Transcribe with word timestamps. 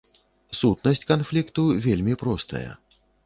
Сутнасць 0.59 1.05
канфлікту 1.11 1.67
вельмі 1.85 2.17
простая. 2.25 2.67